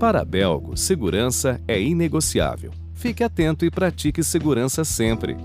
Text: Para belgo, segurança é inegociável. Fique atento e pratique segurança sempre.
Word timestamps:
Para 0.00 0.24
belgo, 0.24 0.78
segurança 0.78 1.60
é 1.68 1.78
inegociável. 1.78 2.70
Fique 2.94 3.22
atento 3.22 3.66
e 3.66 3.70
pratique 3.70 4.24
segurança 4.24 4.82
sempre. 4.82 5.36